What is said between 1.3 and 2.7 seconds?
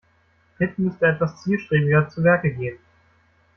zielstrebiger zu Werke